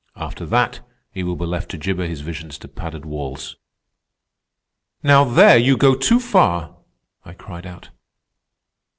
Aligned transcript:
After 0.15 0.47
that 0.47 0.79
he 1.11 1.21
will 1.21 1.35
be 1.35 1.45
left 1.45 1.69
to 1.69 1.77
gibber 1.77 2.07
his 2.07 2.21
visions 2.21 2.57
to 2.57 2.67
padded 2.67 3.05
walls." 3.05 3.55
"Now 5.03 5.23
there 5.23 5.59
you 5.59 5.77
go 5.77 5.93
too 5.93 6.19
far!" 6.19 6.75
I 7.23 7.33
cried 7.33 7.67
out. 7.67 7.91